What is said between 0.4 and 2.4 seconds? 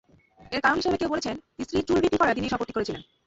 এর কারণ হিসেবে কেউ বলেছেন, স্ত্রী চুল বিক্রি করায়